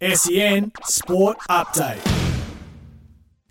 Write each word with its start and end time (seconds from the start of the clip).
SEN 0.00 0.70
Sport 0.84 1.38
Update. 1.50 1.98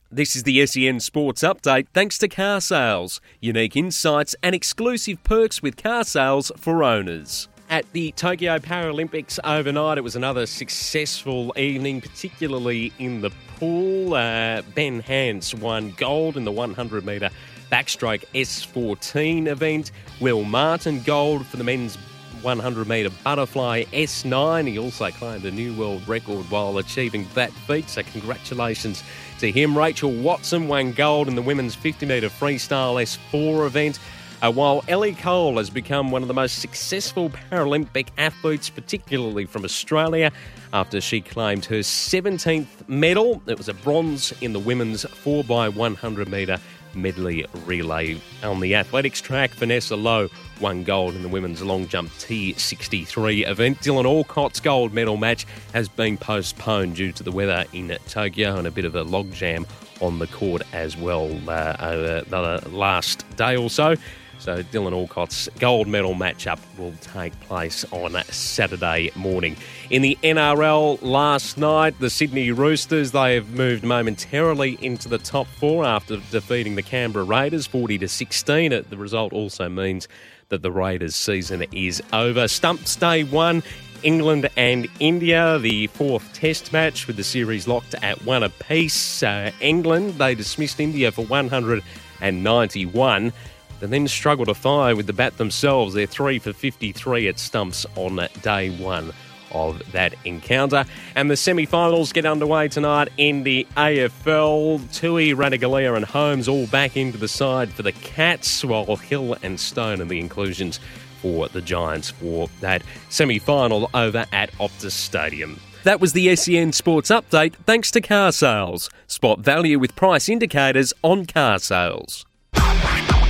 This 0.09 0.33
is 0.33 0.43
the 0.43 0.65
SEN 0.65 1.01
Sports 1.01 1.41
Update 1.43 1.87
thanks 1.93 2.17
to 2.19 2.29
car 2.29 2.61
sales. 2.61 3.19
Unique 3.41 3.75
insights 3.75 4.33
and 4.41 4.55
exclusive 4.55 5.21
perks 5.25 5.61
with 5.61 5.75
car 5.75 6.05
sales 6.05 6.49
for 6.55 6.85
owners. 6.85 7.49
At 7.69 7.91
the 7.91 8.13
Tokyo 8.13 8.59
Paralympics 8.59 9.39
overnight, 9.43 9.97
it 9.97 10.05
was 10.05 10.15
another 10.15 10.45
successful 10.45 11.53
evening, 11.57 11.99
particularly 11.99 12.93
in 12.97 13.19
the 13.19 13.31
pool. 13.57 14.13
Uh, 14.13 14.61
ben 14.73 15.01
Hance 15.01 15.53
won 15.53 15.93
gold 15.97 16.37
in 16.37 16.45
the 16.45 16.51
100 16.53 17.05
metre 17.05 17.29
backstroke 17.69 18.23
S14 18.33 19.47
event. 19.47 19.91
Will 20.21 20.45
Martin 20.45 21.01
gold 21.01 21.45
for 21.45 21.57
the 21.57 21.65
men's 21.65 21.97
100 22.43 22.87
metre 22.87 23.09
butterfly 23.23 23.83
S9. 23.93 24.67
He 24.67 24.79
also 24.79 25.09
claimed 25.11 25.45
a 25.45 25.51
new 25.51 25.73
world 25.73 26.07
record 26.07 26.49
while 26.49 26.77
achieving 26.77 27.27
that 27.33 27.51
feat, 27.51 27.89
so 27.89 28.03
congratulations 28.03 29.03
to 29.39 29.51
him. 29.51 29.77
Rachel 29.77 30.11
Watson 30.11 30.67
won 30.67 30.91
gold 30.93 31.27
in 31.27 31.35
the 31.35 31.41
women's 31.41 31.75
50 31.75 32.05
metre 32.05 32.29
freestyle 32.29 33.01
S4 33.01 33.65
event. 33.65 33.99
Uh, 34.39 34.51
while 34.51 34.83
Ellie 34.87 35.15
Cole 35.15 35.57
has 35.57 35.71
become 35.71 36.11
one 36.11 36.21
of 36.21 36.27
the 36.27 36.33
most 36.33 36.59
successful 36.59 37.31
Paralympic 37.31 38.09
athletes, 38.19 38.69
particularly 38.69 39.45
from 39.45 39.65
Australia, 39.65 40.31
after 40.73 41.01
she 41.01 41.21
claimed 41.21 41.65
her 41.65 41.79
17th 41.79 42.87
medal. 42.87 43.41
It 43.47 43.57
was 43.57 43.67
a 43.67 43.73
bronze 43.73 44.33
in 44.41 44.53
the 44.53 44.59
women's 44.59 45.05
4x100 45.05 46.27
metre 46.27 46.59
medley 46.97 47.45
relay. 47.65 48.19
On 48.43 48.59
the 48.59 48.75
athletics 48.75 49.21
track, 49.21 49.51
Vanessa 49.51 49.95
Lowe 49.95 50.29
won 50.59 50.83
gold 50.83 51.15
in 51.15 51.21
the 51.21 51.29
women's 51.29 51.61
long 51.61 51.87
jump 51.87 52.09
T63 52.11 53.47
event. 53.47 53.79
Dylan 53.79 54.05
Alcott's 54.05 54.59
gold 54.59 54.93
medal 54.93 55.17
match 55.17 55.45
has 55.73 55.87
been 55.87 56.17
postponed 56.17 56.95
due 56.95 57.11
to 57.11 57.23
the 57.23 57.31
weather 57.31 57.65
in 57.73 57.95
Tokyo 58.07 58.57
and 58.57 58.67
a 58.67 58.71
bit 58.71 58.85
of 58.85 58.95
a 58.95 59.03
logjam 59.03 59.65
on 60.01 60.19
the 60.19 60.27
court 60.27 60.61
as 60.73 60.97
well 60.97 61.25
uh, 61.49 61.75
over 61.79 62.21
the 62.21 62.69
last 62.69 63.25
day 63.35 63.55
or 63.55 63.69
so. 63.69 63.95
So 64.39 64.63
Dylan 64.63 64.93
Alcott's 64.93 65.49
gold 65.59 65.87
medal 65.87 66.13
matchup 66.13 66.59
will 66.77 66.93
take 67.01 67.37
place 67.41 67.85
on 67.91 68.13
Saturday 68.25 69.11
morning. 69.15 69.57
In 69.89 70.01
the 70.01 70.17
NRL 70.23 70.99
last 71.01 71.57
night, 71.57 71.99
the 71.99 72.09
Sydney 72.09 72.51
Roosters 72.51 73.11
they 73.11 73.35
have 73.35 73.51
moved 73.51 73.83
momentarily 73.83 74.77
into 74.81 75.09
the 75.09 75.17
top 75.17 75.47
four 75.47 75.85
after 75.85 76.17
defeating 76.31 76.75
the 76.75 76.83
Canberra 76.83 77.25
Raiders 77.25 77.67
40 77.67 77.97
to 77.99 78.07
16. 78.07 78.85
The 78.89 78.97
result 78.97 79.33
also 79.33 79.69
means 79.69 80.07
that 80.49 80.61
the 80.61 80.71
Raiders 80.71 81.15
season 81.15 81.65
is 81.71 82.01
over. 82.13 82.47
Stumps 82.47 82.95
day 82.95 83.23
one. 83.23 83.63
England 84.03 84.47
and 84.57 84.87
India, 84.99 85.57
the 85.57 85.87
fourth 85.87 86.31
test 86.31 86.71
match 86.71 87.07
with 87.07 87.15
the 87.15 87.23
series 87.23 87.67
locked 87.67 87.95
at 88.03 88.23
one 88.23 88.43
apiece. 88.43 89.23
Uh, 89.23 89.49
England, 89.59 90.13
they 90.13 90.35
dismissed 90.35 90.79
India 90.79 91.11
for 91.11 91.25
191 91.25 93.33
and 93.81 93.91
then 93.91 94.07
struggle 94.07 94.45
to 94.45 94.53
fire 94.53 94.95
with 94.95 95.07
the 95.07 95.13
bat 95.13 95.37
themselves. 95.37 95.93
They're 95.93 96.05
3 96.07 96.39
for 96.39 96.53
53 96.53 97.27
at 97.27 97.39
stumps 97.39 97.85
on 97.95 98.27
day 98.41 98.69
one 98.77 99.11
of 99.51 99.81
that 99.91 100.13
encounter. 100.25 100.85
And 101.15 101.29
the 101.29 101.37
semi 101.37 101.65
finals 101.65 102.11
get 102.11 102.25
underway 102.25 102.67
tonight 102.67 103.09
in 103.17 103.43
the 103.43 103.65
AFL. 103.75 104.79
Tuohy, 104.89 105.33
Ratugolea, 105.33 105.95
and 105.95 106.05
Holmes 106.05 106.47
all 106.47 106.67
back 106.67 106.97
into 106.97 107.17
the 107.17 107.27
side 107.27 107.71
for 107.71 107.83
the 107.83 107.91
Cats, 107.91 108.63
while 108.63 108.95
Hill 108.95 109.37
and 109.43 109.59
Stone 109.59 110.01
are 110.01 110.05
the 110.05 110.19
inclusions 110.19 110.79
for 111.21 111.47
the 111.47 111.61
Giants 111.61 112.11
for 112.11 112.47
that 112.61 112.83
semi 113.09 113.39
final 113.39 113.89
over 113.93 114.25
at 114.31 114.51
Optus 114.53 114.91
Stadium. 114.91 115.59
That 115.83 116.01
was 116.01 116.13
the 116.13 116.35
SEN 116.35 116.73
Sports 116.73 117.09
Update 117.09 117.55
thanks 117.65 117.91
to 117.91 118.01
car 118.01 118.31
sales. 118.31 118.89
Spot 119.07 119.39
value 119.39 119.79
with 119.79 119.95
price 119.95 120.27
indicators 120.27 120.93
on 121.01 121.25
car 121.25 121.59
sales. 121.59 122.26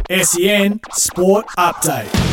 SEN 0.09 0.79
Sport 0.93 1.47
Update. 1.57 2.26